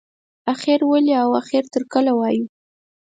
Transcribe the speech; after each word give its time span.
اخر 0.53 0.79
ولې 0.91 1.13
او 1.23 1.29
اخر 1.41 1.63
تر 1.73 1.83
کله 1.93 2.11
وایو. 2.15 2.45